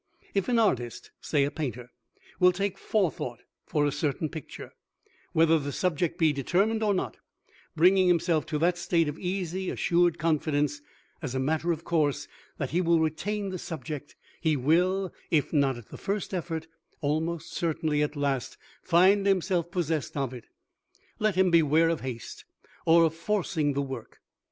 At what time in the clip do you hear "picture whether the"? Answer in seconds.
4.29-5.71